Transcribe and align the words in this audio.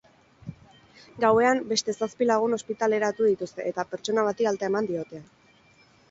Gauean 1.23 1.59
beste 1.73 1.93
zazpi 1.99 2.27
lagun 2.29 2.57
ospitaleratu 2.57 3.27
dituzte 3.27 3.65
eta 3.73 3.85
pertsona 3.91 4.23
bati 4.29 4.49
alta 4.53 4.69
eman 4.71 4.89
diote. 4.93 5.21